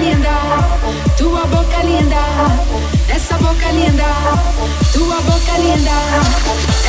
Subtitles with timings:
[0.00, 0.34] linda,
[1.18, 2.22] tua boca linda,
[3.08, 4.06] essa boca linda,
[4.92, 5.96] tua boca linda,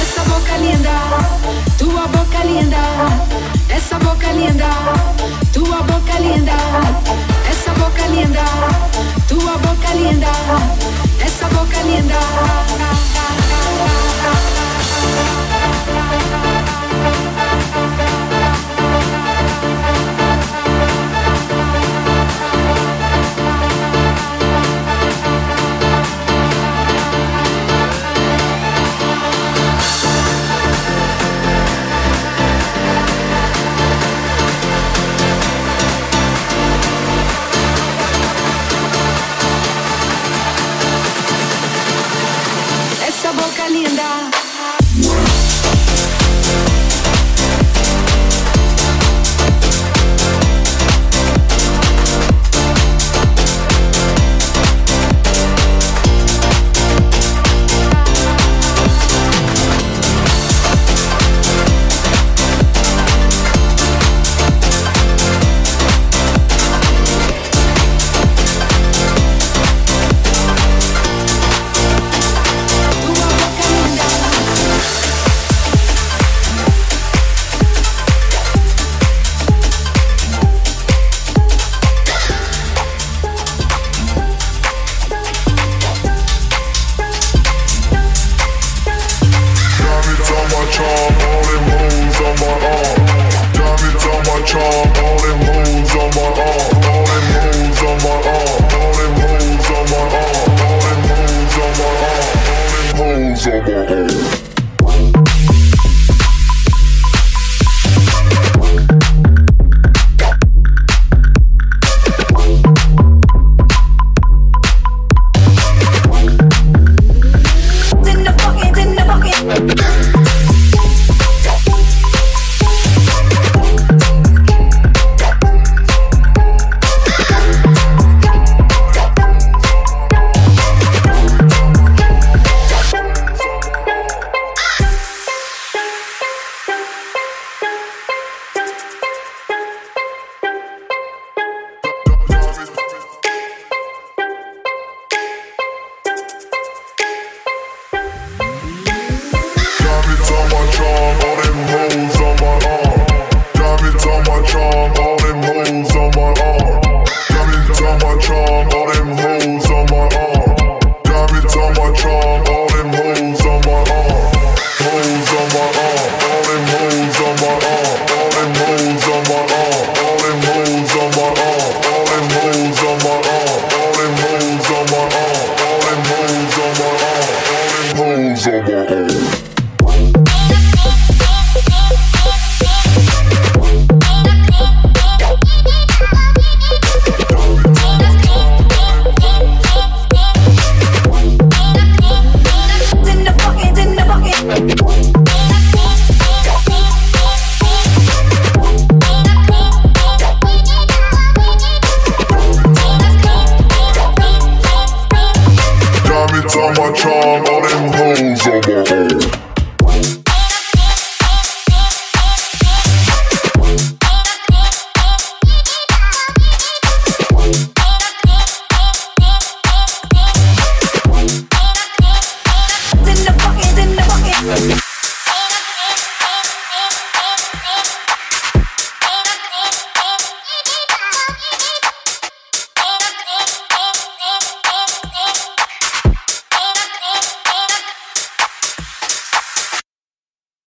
[0.01, 0.95] essa boca linda,
[1.78, 2.78] tua boca linda,
[3.70, 4.70] essa boca linda,
[5.51, 6.57] tua boca linda,
[7.49, 8.45] essa boca linda,
[9.28, 10.32] tua boca linda,
[11.26, 12.22] essa boca linda.
[43.52, 44.31] boca linda.